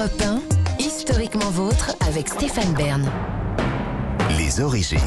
Europe 0.00 0.22
1, 0.22 0.82
historiquement 0.82 1.50
vôtre 1.50 1.94
avec 2.08 2.26
Stéphane 2.28 2.72
Bern. 2.72 3.06
Les 4.38 4.58
origines. 4.60 4.98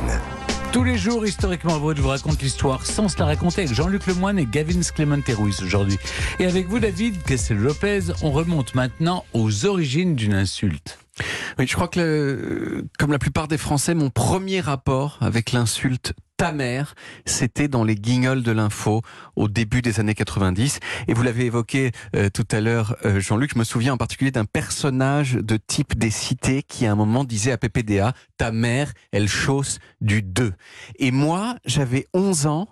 Tous 0.71 0.83
les 0.83 0.99
jours, 0.99 1.25
historiquement 1.25 1.79
vôtre, 1.79 1.97
je 1.97 2.03
vous 2.03 2.09
raconte 2.09 2.39
l'histoire 2.43 2.85
sans 2.85 3.07
se 3.09 3.17
la 3.17 3.25
raconter 3.25 3.61
avec 3.63 3.73
Jean-Luc 3.73 4.05
Lemoyne 4.05 4.37
et 4.37 4.45
Gavin 4.45 4.81
Clemente 4.95 5.23
Ruiz 5.29 5.63
aujourd'hui. 5.63 5.97
Et 6.37 6.45
avec 6.45 6.67
vous, 6.67 6.77
David 6.77 7.23
Kessel-Lopez, 7.23 8.11
on 8.21 8.31
remonte 8.31 8.75
maintenant 8.75 9.25
aux 9.33 9.65
origines 9.65 10.13
d'une 10.13 10.35
insulte. 10.35 10.99
Oui, 11.57 11.65
je 11.65 11.73
crois 11.73 11.87
que, 11.87 11.99
le- 11.99 12.87
comme 12.99 13.11
la 13.11 13.19
plupart 13.19 13.47
des 13.47 13.57
Français, 13.57 13.95
mon 13.95 14.11
premier 14.11 14.59
rapport 14.59 15.17
avec 15.21 15.53
l'insulte 15.53 16.13
ta 16.43 16.51
mère, 16.51 16.95
c'était 17.25 17.69
dans 17.69 17.85
les 17.85 17.95
guignols 17.95 18.43
de 18.43 18.51
l'info 18.51 19.01
au 19.37 19.47
début 19.47 19.81
des 19.81 20.01
années 20.01 20.13
90. 20.13 20.81
Et 21.07 21.13
vous 21.13 21.23
l'avez 21.23 21.45
évoqué 21.45 21.91
euh, 22.17 22.29
tout 22.29 22.45
à 22.51 22.59
l'heure, 22.59 22.97
euh, 23.05 23.21
Jean-Luc, 23.21 23.53
je 23.53 23.59
me 23.59 23.63
souviens 23.63 23.93
en 23.93 23.97
particulier 23.97 24.29
d'un 24.29 24.43
personnage 24.43 25.35
de 25.35 25.55
type 25.55 25.97
des 25.97 26.09
cités 26.09 26.61
qui 26.61 26.85
à 26.85 26.91
un 26.91 26.95
moment 26.95 27.23
disait 27.23 27.53
à 27.53 27.57
PPDA, 27.57 28.11
ta 28.35 28.51
mère, 28.51 28.91
elle 29.13 29.29
chausse 29.29 29.79
du 30.01 30.21
2. 30.21 30.51
Et 30.99 31.11
moi, 31.11 31.55
j'avais 31.63 32.07
11 32.13 32.45
ans, 32.47 32.67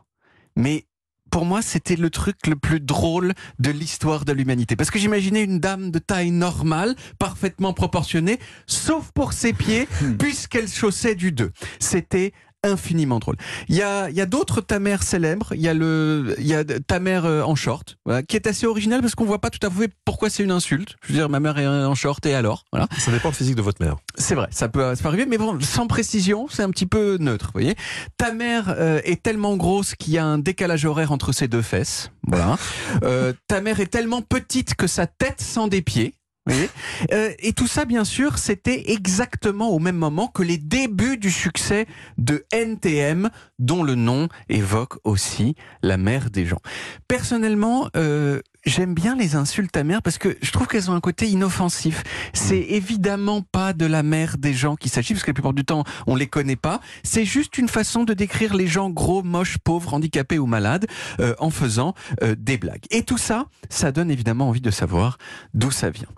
mais 0.57 0.85
pour 1.29 1.45
moi, 1.45 1.61
c'était 1.61 1.95
le 1.95 2.09
truc 2.09 2.47
le 2.47 2.57
plus 2.57 2.81
drôle 2.81 3.31
de 3.59 3.71
l'histoire 3.71 4.25
de 4.25 4.33
l'humanité. 4.33 4.75
Parce 4.75 4.91
que 4.91 4.99
j'imaginais 4.99 5.45
une 5.45 5.61
dame 5.61 5.91
de 5.91 5.99
taille 5.99 6.31
normale, 6.31 6.93
parfaitement 7.19 7.71
proportionnée, 7.71 8.37
sauf 8.67 9.11
pour 9.13 9.31
ses 9.31 9.53
pieds, 9.53 9.87
puisqu'elle 10.19 10.67
chaussait 10.67 11.15
du 11.15 11.31
2. 11.31 11.53
C'était 11.79 12.33
infiniment 12.63 13.19
drôle. 13.19 13.37
Il 13.69 13.75
y 13.75 13.81
a, 13.81 14.09
il 14.09 14.15
y 14.15 14.21
a 14.21 14.25
d'autres 14.25 14.61
ta 14.61 14.79
mère 14.79 15.03
célèbres. 15.03 15.53
Il 15.53 15.61
y 15.61 15.67
a 15.67 15.73
le, 15.73 16.35
il 16.37 16.45
y 16.45 16.53
a 16.53 16.63
ta 16.63 16.99
mère 16.99 17.25
euh, 17.25 17.41
en 17.41 17.55
short, 17.55 17.97
voilà, 18.05 18.23
qui 18.23 18.35
est 18.35 18.47
assez 18.47 18.65
original 18.65 19.01
parce 19.01 19.15
qu'on 19.15 19.25
voit 19.25 19.41
pas 19.41 19.49
tout 19.49 19.65
à 19.65 19.69
fait 19.69 19.91
pourquoi 20.05 20.29
c'est 20.29 20.43
une 20.43 20.51
insulte. 20.51 20.95
Je 21.03 21.13
veux 21.13 21.19
dire, 21.19 21.29
ma 21.29 21.39
mère 21.39 21.57
est 21.57 21.67
en 21.67 21.95
short 21.95 22.25
et 22.25 22.35
alors, 22.35 22.65
voilà. 22.71 22.87
Ça 22.97 23.11
dépend 23.11 23.29
du 23.29 23.35
physique 23.35 23.55
de 23.55 23.61
votre 23.61 23.83
mère. 23.83 23.97
C'est 24.15 24.35
vrai, 24.35 24.47
ça 24.51 24.69
peut, 24.69 24.95
ça 24.95 25.01
peut 25.01 25.07
arriver, 25.07 25.25
mais 25.25 25.37
bon, 25.37 25.59
sans 25.59 25.87
précision, 25.87 26.47
c'est 26.49 26.63
un 26.63 26.69
petit 26.69 26.85
peu 26.85 27.17
neutre, 27.19 27.47
vous 27.47 27.61
voyez. 27.61 27.75
Ta 28.17 28.31
mère 28.31 28.73
euh, 28.77 29.01
est 29.03 29.23
tellement 29.23 29.57
grosse 29.57 29.95
qu'il 29.95 30.13
y 30.13 30.17
a 30.17 30.25
un 30.25 30.37
décalage 30.37 30.85
horaire 30.85 31.11
entre 31.11 31.31
ses 31.31 31.47
deux 31.47 31.61
fesses, 31.61 32.11
voilà. 32.27 32.57
Euh, 33.03 33.33
ta 33.47 33.61
mère 33.61 33.79
est 33.79 33.87
tellement 33.87 34.21
petite 34.21 34.75
que 34.75 34.87
sa 34.87 35.07
tête 35.07 35.41
sent 35.41 35.69
des 35.69 35.81
pieds. 35.81 36.13
Euh, 36.49 37.31
et 37.39 37.53
tout 37.53 37.67
ça, 37.67 37.85
bien 37.85 38.03
sûr, 38.03 38.37
c'était 38.37 38.91
exactement 38.91 39.69
au 39.69 39.79
même 39.79 39.95
moment 39.95 40.27
que 40.27 40.43
les 40.43 40.57
débuts 40.57 41.17
du 41.17 41.31
succès 41.31 41.87
de 42.17 42.45
NTM, 42.51 43.29
dont 43.59 43.83
le 43.83 43.95
nom 43.95 44.27
évoque 44.49 44.97
aussi 45.03 45.55
la 45.83 45.97
mère 45.97 46.29
des 46.29 46.45
gens. 46.45 46.61
Personnellement, 47.07 47.89
euh, 47.95 48.41
j'aime 48.65 48.93
bien 48.93 49.15
les 49.15 49.35
insultes 49.35 49.75
à 49.75 49.83
mère 49.83 50.01
parce 50.01 50.17
que 50.17 50.37
je 50.41 50.51
trouve 50.51 50.67
qu'elles 50.67 50.89
ont 50.91 50.93
un 50.93 50.99
côté 51.01 51.27
inoffensif. 51.27 52.03
C'est 52.33 52.59
évidemment 52.59 53.41
pas 53.41 53.73
de 53.73 53.85
la 53.85 54.03
mère 54.03 54.37
des 54.37 54.53
gens 54.53 54.75
qu'il 54.75 54.91
s'agit, 54.91 55.13
parce 55.13 55.23
que 55.23 55.31
la 55.31 55.35
plupart 55.35 55.53
du 55.53 55.65
temps, 55.65 55.83
on 56.07 56.15
les 56.15 56.27
connaît 56.27 56.55
pas. 56.55 56.79
C'est 57.03 57.25
juste 57.25 57.57
une 57.57 57.69
façon 57.69 58.03
de 58.03 58.13
décrire 58.13 58.53
les 58.55 58.67
gens 58.67 58.89
gros, 58.89 59.23
moches, 59.23 59.57
pauvres, 59.57 59.93
handicapés 59.93 60.39
ou 60.39 60.45
malades 60.45 60.87
euh, 61.19 61.33
en 61.39 61.49
faisant 61.49 61.93
euh, 62.23 62.35
des 62.37 62.57
blagues. 62.57 62.85
Et 62.91 63.03
tout 63.03 63.17
ça, 63.17 63.47
ça 63.69 63.91
donne 63.91 64.11
évidemment 64.11 64.49
envie 64.49 64.61
de 64.61 64.71
savoir 64.71 65.17
d'où 65.53 65.71
ça 65.71 65.89
vient. 65.89 66.09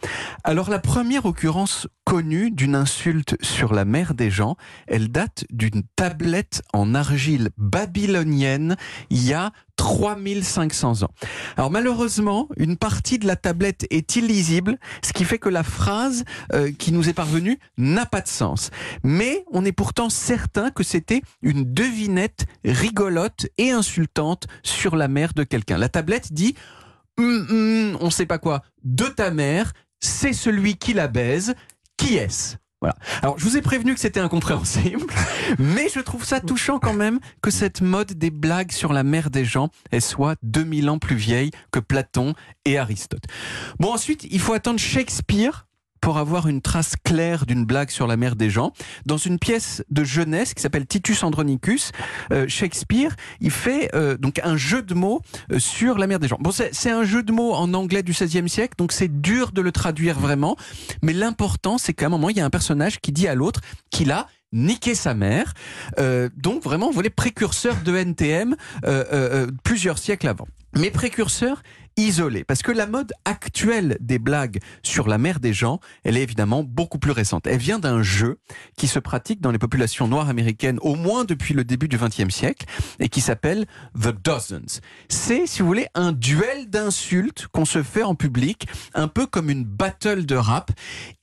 Alors 0.44 0.70
la 0.70 0.80
première 0.80 1.26
occurrence 1.26 1.88
connue 2.04 2.52
d'une 2.52 2.76
insulte 2.76 3.38
sur 3.42 3.74
la 3.74 3.86
mère 3.86 4.14
des 4.14 4.30
gens, 4.30 4.58
elle 4.88 5.10
date 5.10 5.46
d'une 5.50 5.84
tablette 5.96 6.62
en 6.74 6.96
argile 6.96 7.50
babylonienne 7.58 8.76
il 9.10 9.26
y 9.26 9.34
a 9.34 9.52
3500 9.84 11.04
ans. 11.04 11.10
Alors 11.58 11.70
malheureusement, 11.70 12.48
une 12.56 12.78
partie 12.78 13.20
de 13.20 13.28
la 13.28 13.36
tablette 13.36 13.86
est 13.90 14.16
illisible, 14.16 14.78
ce 15.06 15.12
qui 15.12 15.26
fait 15.26 15.40
que 15.40 15.50
la 15.50 15.64
phrase 15.64 16.24
euh, 16.54 16.72
qui 16.72 16.94
nous 16.94 17.10
est 17.10 17.14
parvenue 17.14 17.60
n'a 17.78 18.06
pas 18.06 18.22
de 18.22 18.30
sens. 18.30 18.72
Mais 19.04 19.44
on 19.52 19.66
est 19.66 19.74
pourtant 19.74 20.10
certain 20.10 20.72
que 20.72 20.84
c'était 20.84 21.22
une 21.42 21.74
devinette 21.74 22.46
rigolote 22.64 23.48
et 23.58 23.72
insultante 23.72 24.48
sur 24.64 24.96
la 24.96 25.10
mère 25.10 25.34
de 25.34 25.44
quelqu'un. 25.44 25.78
La 25.78 25.90
tablette 25.90 26.32
dit 26.32 26.56
Hum, 27.18 27.46
hum, 27.50 27.98
on 28.00 28.10
sait 28.10 28.26
pas 28.26 28.38
quoi, 28.38 28.62
de 28.86 29.06
ta 29.06 29.32
mère, 29.32 29.74
c'est 30.00 30.34
celui 30.34 30.78
qui 30.78 30.94
la 30.94 31.10
baise, 31.10 31.56
qui 31.98 32.16
est-ce? 32.16 32.56
Voilà. 32.84 32.98
Alors, 33.22 33.40
je 33.40 33.46
vous 33.46 33.56
ai 33.56 33.62
prévenu 33.62 33.94
que 33.94 34.00
c'était 34.02 34.20
incompréhensible, 34.20 35.06
mais 35.58 35.88
je 35.88 36.02
trouve 36.02 36.26
ça 36.26 36.42
touchant 36.42 36.80
quand 36.80 36.94
même 36.94 37.22
que 37.42 37.50
cette 37.50 37.80
mode 37.80 38.12
des 38.12 38.30
blagues 38.30 38.74
sur 38.74 38.92
la 38.92 39.04
mère 39.04 39.30
des 39.30 39.46
gens, 39.46 39.70
elle 39.92 40.02
soit 40.02 40.36
2000 40.44 40.90
ans 40.90 41.00
plus 41.00 41.16
vieille 41.16 41.52
que 41.72 41.80
Platon 41.80 42.34
et 42.66 42.78
Aristote. 42.78 43.24
Bon, 43.80 43.94
ensuite, 43.94 44.28
il 44.30 44.42
faut 44.42 44.52
attendre 44.52 44.82
Shakespeare 44.82 45.66
pour 46.04 46.18
avoir 46.18 46.50
une 46.50 46.62
trace 46.62 46.96
claire 47.02 47.46
d'une 47.46 47.64
blague 47.64 47.90
sur 47.90 48.08
la 48.08 48.18
mère 48.18 48.36
des 48.36 48.50
gens. 48.50 48.74
Dans 49.06 49.16
une 49.16 49.40
pièce 49.40 49.86
de 49.90 50.04
jeunesse 50.04 50.54
qui 50.54 50.62
s'appelle 50.62 50.86
Titus 50.86 51.24
Andronicus, 51.24 51.94
euh, 52.34 52.46
Shakespeare, 52.50 53.16
il 53.40 53.52
fait 53.52 53.90
euh, 53.96 54.18
donc 54.18 54.42
un 54.44 54.58
jeu 54.58 54.82
de 54.82 54.94
mots 54.94 55.22
euh, 55.54 55.60
sur 55.60 55.98
la 55.98 56.06
mère 56.06 56.20
des 56.20 56.28
gens. 56.28 56.38
Bon, 56.42 56.52
c'est 56.52 56.92
un 56.92 57.06
jeu 57.06 57.24
de 57.24 57.32
mots 57.32 57.54
en 57.54 57.74
anglais 57.74 58.04
du 58.04 58.12
XVIe 58.12 58.50
siècle, 58.50 58.74
donc 58.78 58.92
c'est 58.92 59.22
dur 59.22 59.54
de 59.54 59.62
le 59.62 59.72
traduire 59.72 60.20
vraiment. 60.20 60.58
Mais 61.02 61.14
l'important, 61.14 61.78
c'est 61.78 61.94
qu'à 61.94 62.08
un 62.08 62.10
moment, 62.10 62.28
il 62.28 62.36
y 62.36 62.42
a 62.42 62.46
un 62.46 62.50
personnage 62.50 63.00
qui 63.00 63.14
dit 63.14 63.30
à 63.30 63.34
l'autre 63.34 63.62
qu'il 63.90 64.12
a 64.12 64.28
niqué 64.52 64.96
sa 64.96 65.14
mère. 65.14 65.54
Donc 66.36 66.64
vraiment, 66.64 66.88
vous 66.88 66.94
voyez, 66.94 67.10
précurseur 67.10 67.76
de 67.84 67.96
NTM 67.96 68.56
plusieurs 69.64 69.98
siècles 69.98 70.28
avant. 70.28 70.48
Mais 70.76 70.92
précurseur 70.92 71.62
isolé, 71.98 72.44
parce 72.44 72.62
que 72.62 72.72
la 72.72 72.88
mode 72.88 73.14
actuelle 73.26 73.98
des 74.00 74.20
blagues 74.20 74.60
sur 74.82 75.08
la 75.08 75.18
mère 75.18 75.40
des 75.40 75.54
gens, 75.54 75.80
elle 76.04 76.18
est 76.18 76.24
évidemment 76.24 76.64
beaucoup 76.64 77.00
plus 77.00 77.12
récente. 77.12 77.48
Elle 77.48 77.58
vient 77.58 77.80
d'un 77.80 78.02
jeu 78.02 78.40
qui 78.78 78.88
se 78.88 79.00
pratique 79.00 79.42
dans 79.42 79.52
les 79.52 79.60
populations 79.60 80.08
noires 80.08 80.30
américaines 80.30 80.80
au 80.82 80.96
moins 80.96 81.26
depuis 81.26 81.54
le 81.54 81.64
début 81.64 81.88
du 81.88 81.98
XXe 81.98 82.34
siècle 82.34 82.66
et 83.00 83.10
qui 83.10 83.22
s'appelle 83.22 83.66
The 84.00 84.16
Dozens. 84.24 84.82
C'est, 85.10 85.46
si 85.46 85.62
vous 85.62 85.68
voulez, 85.68 85.88
un 85.96 86.12
duel 86.12 86.70
d'insultes 86.70 87.48
qu'on 87.52 87.66
se 87.66 87.84
fait 87.84 88.04
en 88.04 88.16
public, 88.16 88.68
un 88.94 89.08
peu 89.08 89.26
comme 89.26 89.50
une 89.50 89.64
battle 89.64 90.26
de 90.26 90.36
rap, 90.36 90.72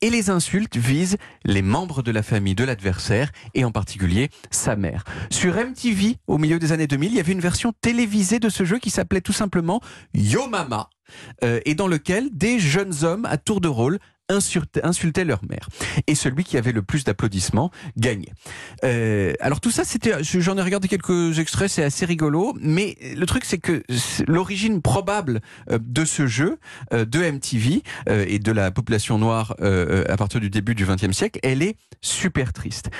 et 0.01 0.11
les 0.11 0.31
insultes 0.31 0.77
visent 0.77 1.17
les 1.45 1.63
membres 1.63 2.03
de 2.03 2.11
la 2.11 2.23
famille 2.23 2.55
de 2.55 2.65
l'adversaire 2.65 3.33
et 3.55 3.65
en 3.65 3.73
particulier 3.73 4.31
sa 4.51 4.77
mère. 4.77 5.05
Sur 5.31 5.55
MTV, 5.55 6.17
au 6.27 6.39
milieu 6.39 6.59
des 6.59 6.73
années 6.73 6.87
2000, 6.87 7.13
il 7.13 7.17
y 7.17 7.21
avait 7.21 7.33
une 7.33 7.41
version 7.41 7.73
télévisée 7.81 8.39
de 8.39 8.49
ce 8.49 8.65
jeu 8.65 8.79
qui 8.79 8.91
s'appelait 8.91 9.21
tout 9.21 9.33
simplement 9.33 9.81
Yo 10.15 10.49
Euh, 11.45 11.61
et 11.65 11.75
dans 11.75 11.89
lequel 11.89 12.29
des 12.33 12.59
jeunes 12.59 13.05
hommes 13.05 13.27
à 13.27 13.37
tour 13.37 13.61
de 13.61 13.69
rôle 13.69 13.99
insultaient, 14.29 15.25
leur 15.25 15.41
mère. 15.45 15.69
Et 16.07 16.15
celui 16.15 16.45
qui 16.45 16.57
avait 16.57 16.71
le 16.71 16.83
plus 16.83 17.03
d'applaudissements 17.03 17.73
gagnait. 17.97 18.33
Euh, 18.85 19.33
alors 19.41 19.61
tout 19.61 19.73
ça, 19.73 19.83
c'était, 19.83 20.23
j'en 20.23 20.57
ai 20.57 20.63
regardé 20.63 20.87
quelques 20.87 21.41
extraits, 21.41 21.69
c'est 21.69 21.83
assez 21.83 22.07
rigolo, 22.07 22.57
mais 22.61 22.97
le 23.17 23.27
truc 23.27 23.45
c'est 23.45 23.59
que 23.59 23.83
l'origine 24.29 24.83
probable 24.83 25.41
euh, 25.73 25.81
de 25.83 26.05
ce 26.05 26.29
jeu, 26.29 26.59
de 26.93 27.29
MTV 27.29 27.83
et 28.07 28.39
de 28.39 28.53
la 28.53 28.71
population 28.71 29.19
noire 29.19 29.57
à 29.61 30.17
partir 30.17 30.39
du 30.39 30.49
début 30.49 30.77
du 30.77 30.87
XXe 30.87 31.11
siècle, 31.11 31.41
elle 31.43 31.63
est 31.63 31.77
super 32.01 32.53
triste. 32.53 32.91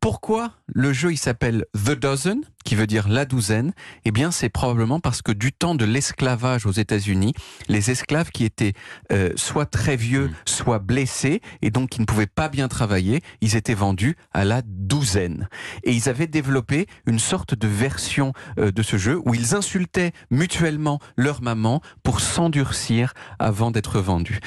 Pourquoi 0.00 0.52
le 0.66 0.92
jeu 0.92 1.12
il 1.12 1.16
s'appelle 1.16 1.66
The 1.74 1.90
Dozen, 1.90 2.42
qui 2.68 2.74
veut 2.74 2.86
dire 2.86 3.08
la 3.08 3.24
douzaine 3.24 3.72
Eh 4.04 4.10
bien, 4.10 4.30
c'est 4.30 4.50
probablement 4.50 5.00
parce 5.00 5.22
que 5.22 5.32
du 5.32 5.54
temps 5.54 5.74
de 5.74 5.86
l'esclavage 5.86 6.66
aux 6.66 6.72
États-Unis, 6.72 7.32
les 7.68 7.90
esclaves 7.90 8.30
qui 8.30 8.44
étaient 8.44 8.74
euh, 9.10 9.30
soit 9.36 9.64
très 9.64 9.96
vieux, 9.96 10.30
soit 10.44 10.78
blessés, 10.78 11.40
et 11.62 11.70
donc 11.70 11.88
qui 11.88 12.02
ne 12.02 12.04
pouvaient 12.04 12.26
pas 12.26 12.50
bien 12.50 12.68
travailler, 12.68 13.22
ils 13.40 13.56
étaient 13.56 13.72
vendus 13.72 14.18
à 14.34 14.44
la 14.44 14.60
douzaine. 14.62 15.48
Et 15.82 15.92
ils 15.92 16.10
avaient 16.10 16.26
développé 16.26 16.86
une 17.06 17.18
sorte 17.18 17.54
de 17.54 17.68
version 17.68 18.34
euh, 18.58 18.70
de 18.70 18.82
ce 18.82 18.98
jeu 18.98 19.18
où 19.24 19.32
ils 19.32 19.54
insultaient 19.54 20.12
mutuellement 20.30 21.00
leur 21.16 21.40
maman 21.40 21.80
pour 22.02 22.20
s'endurcir 22.20 23.14
avant 23.38 23.70
d'être 23.70 23.98
vendus. 23.98 24.40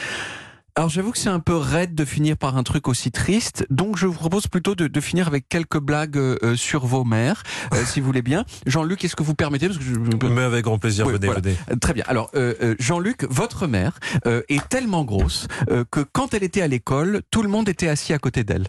Alors 0.82 0.90
j'avoue 0.90 1.12
que 1.12 1.20
c'est 1.20 1.30
un 1.30 1.40
peu 1.40 1.56
raide 1.56 1.94
de 1.94 2.04
finir 2.06 2.36
par 2.38 2.58
un 2.58 2.64
truc 2.64 2.88
aussi 2.88 3.12
triste, 3.12 3.68
donc 3.70 3.98
je 3.98 4.08
vous 4.08 4.16
propose 4.16 4.48
plutôt 4.48 4.74
de, 4.74 4.88
de 4.88 5.00
finir 5.00 5.28
avec 5.28 5.48
quelques 5.48 5.78
blagues 5.78 6.18
euh, 6.18 6.40
euh, 6.42 6.56
sur 6.56 6.88
vos 6.88 7.04
mères, 7.04 7.44
euh, 7.76 7.86
si 7.86 8.00
vous 8.00 8.08
voulez 8.08 8.24
bien. 8.24 8.46
Jean-Luc, 8.66 9.06
est-ce 9.06 9.16
que 9.16 9.22
vous 9.22 9.36
permettez? 9.36 9.68
Parce 9.68 9.78
que 9.78 9.84
je, 9.86 9.94
Mais 10.28 10.42
avec 10.42 10.64
grand 10.64 10.80
plaisir, 10.80 11.06
Oui, 11.06 11.14
venez, 11.14 11.28
voilà. 11.28 11.40
venez. 11.40 11.56
Euh, 11.70 11.76
Très 11.76 11.94
bien. 11.94 12.04
Alors, 12.08 12.32
euh, 12.34 12.56
euh, 12.64 12.76
Jean-Luc, 12.80 13.28
votre 13.30 13.68
mère 13.68 14.00
euh, 14.26 14.42
est 14.50 14.68
tellement 14.70 15.04
grosse 15.04 15.48
euh, 15.70 15.84
que 15.92 16.00
quand 16.00 16.34
elle 16.34 16.42
était 16.42 16.64
à 16.64 16.68
l'école, 16.68 17.22
tout 17.30 17.44
le 17.44 17.50
monde 17.50 17.70
était 17.70 17.88
assis 17.88 18.14
à 18.14 18.18
côté 18.18 18.44
d'elle. 18.44 18.66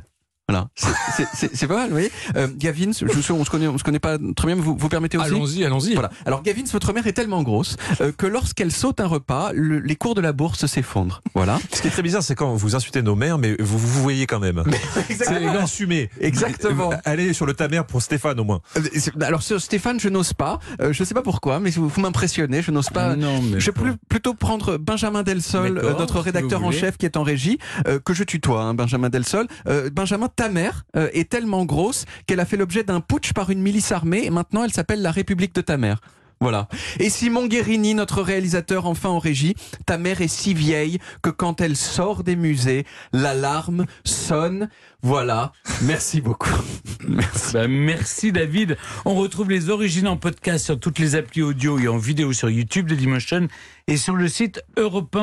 Voilà, 0.48 0.68
C'est- 0.74 0.88
c'est- 1.16 1.28
c'est 1.34 1.56
c'est 1.56 1.66
pas 1.68 1.76
mal, 1.76 1.86
vous 1.86 1.92
voyez. 1.94 2.10
Euh, 2.36 2.48
Gavin, 2.56 2.90
je, 2.92 3.06
je- 3.06 3.32
on 3.32 3.44
se 3.44 3.48
connaît, 3.50 3.68
on 3.68 3.78
se 3.78 3.84
connaît 3.84 4.00
pas 4.00 4.18
très 4.36 4.46
bien, 4.48 4.56
mais 4.56 4.60
vous, 4.62 4.76
vous 4.76 4.88
permettez 4.88 5.16
aussi 5.16 5.28
Allons-y, 5.28 5.64
allons-y. 5.64 5.94
Voilà. 5.94 6.10
Alors 6.26 6.42
Gavin, 6.42 6.62
votre 6.72 6.92
mère 6.92 7.06
est 7.06 7.12
tellement 7.12 7.44
grosse 7.44 7.76
euh, 8.00 8.10
que 8.10 8.26
lorsqu'elle 8.26 8.72
saute 8.72 8.98
un 9.00 9.06
repas, 9.06 9.52
le- 9.54 9.78
les 9.78 9.94
cours 9.94 10.16
de 10.16 10.20
la 10.20 10.32
bourse 10.32 10.66
s'effondrent. 10.66 11.22
Voilà. 11.36 11.60
Ce 11.72 11.80
qui 11.80 11.86
est 11.86 11.90
très 11.92 12.02
bizarre, 12.02 12.24
c'est 12.24 12.34
quand 12.34 12.54
vous 12.54 12.74
insultez 12.74 13.02
nos 13.02 13.14
mères, 13.14 13.38
mais 13.38 13.56
vous 13.60 13.78
vous 13.78 14.02
voyez 14.02 14.26
quand 14.26 14.40
même. 14.40 14.64
C'est 15.08 15.46
assumé. 15.46 16.10
Exactement. 16.20 16.90
Allez 17.04 17.32
sur 17.34 17.46
le 17.46 17.54
ta 17.54 17.68
mère 17.68 17.86
pour 17.86 18.02
Stéphane 18.02 18.40
au 18.40 18.44
moins. 18.44 18.60
Euh, 18.76 18.82
Alors 19.22 19.42
sur 19.42 19.60
Stéphane, 19.62 20.00
je 20.00 20.08
n'ose 20.08 20.32
pas. 20.32 20.58
Euh, 20.80 20.92
je 20.92 21.04
sais 21.04 21.14
pas 21.14 21.22
pourquoi, 21.22 21.60
mais 21.60 21.70
vous, 21.70 21.88
vous 21.88 22.00
m'impressionnez. 22.00 22.62
Je 22.62 22.72
n'ose 22.72 22.90
pas. 22.90 23.14
Non, 23.14 23.40
mais 23.42 23.60
Je 23.60 23.66
vais 23.66 23.72
pas. 23.72 23.96
plutôt 24.08 24.34
prendre 24.34 24.76
Benjamin 24.76 25.22
Delsol, 25.22 25.78
euh, 25.78 25.94
notre 25.96 26.18
rédacteur 26.20 26.64
en 26.64 26.72
chef 26.72 26.98
qui 26.98 27.06
est 27.06 27.16
en 27.16 27.22
régie, 27.22 27.58
euh, 27.86 28.00
que 28.04 28.12
je 28.12 28.24
tutoie, 28.24 28.62
hein, 28.62 28.74
Benjamin 28.74 29.08
Delsol. 29.08 29.46
Euh, 29.68 29.88
Benjamin, 29.90 30.28
ta 30.42 30.48
mère 30.48 30.82
euh, 30.96 31.08
est 31.12 31.28
tellement 31.28 31.64
grosse 31.64 32.04
qu'elle 32.26 32.40
a 32.40 32.44
fait 32.44 32.56
l'objet 32.56 32.82
d'un 32.82 33.00
putsch 33.00 33.32
par 33.32 33.50
une 33.50 33.62
milice 33.62 33.92
armée 33.92 34.24
et 34.24 34.30
maintenant 34.30 34.64
elle 34.64 34.72
s'appelle 34.72 35.00
la 35.00 35.12
République 35.12 35.54
de 35.54 35.60
ta 35.60 35.76
mère. 35.76 36.00
Voilà. 36.40 36.66
Et 36.98 37.10
Simon 37.10 37.46
Guérini, 37.46 37.94
notre 37.94 38.22
réalisateur 38.22 38.86
enfin 38.86 39.10
en 39.10 39.20
régie, 39.20 39.54
ta 39.86 39.98
mère 39.98 40.20
est 40.20 40.26
si 40.26 40.52
vieille 40.52 40.98
que 41.22 41.30
quand 41.30 41.60
elle 41.60 41.76
sort 41.76 42.24
des 42.24 42.34
musées, 42.34 42.84
l'alarme 43.12 43.86
sonne. 44.04 44.68
Voilà. 45.00 45.52
Merci 45.82 46.20
beaucoup. 46.20 46.50
Merci. 47.08 47.52
Bah, 47.52 47.68
merci 47.68 48.32
David. 48.32 48.76
On 49.04 49.14
retrouve 49.14 49.48
les 49.48 49.70
origines 49.70 50.08
en 50.08 50.16
podcast 50.16 50.64
sur 50.64 50.80
toutes 50.80 50.98
les 50.98 51.14
applis 51.14 51.42
audio 51.42 51.78
et 51.78 51.86
en 51.86 51.98
vidéo 51.98 52.32
sur 52.32 52.50
YouTube 52.50 52.88
de 52.88 52.96
Dailymotion 52.96 53.46
et 53.86 53.96
sur 53.96 54.16
le 54.16 54.26
site 54.26 54.60
europe 54.76 55.16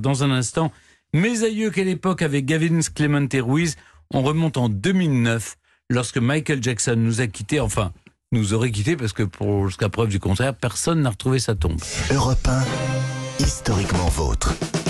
Dans 0.00 0.24
un 0.24 0.30
instant, 0.32 0.72
mes 1.14 1.44
aïeux, 1.44 1.70
quelle 1.70 1.88
époque 1.88 2.22
avec 2.22 2.46
Gavin 2.46 2.80
Clement 2.94 3.28
et 3.30 3.40
Ruiz. 3.40 3.76
On 4.14 4.22
remonte 4.22 4.58
en 4.58 4.68
2009 4.68 5.56
lorsque 5.88 6.18
Michael 6.18 6.62
Jackson 6.62 6.96
nous 6.96 7.22
a 7.22 7.26
quittés, 7.26 7.60
enfin, 7.60 7.92
nous 8.30 8.52
aurait 8.52 8.70
quittés 8.70 8.94
parce 8.96 9.14
que 9.14 9.22
pour 9.22 9.68
jusqu'à 9.68 9.88
preuve 9.88 10.08
du 10.08 10.20
contraire, 10.20 10.54
personne 10.54 11.00
n'a 11.00 11.10
retrouvé 11.10 11.38
sa 11.38 11.54
tombe. 11.54 11.80
Europe 12.10 12.46
1, 12.46 13.42
historiquement 13.42 14.08
vôtre. 14.08 14.54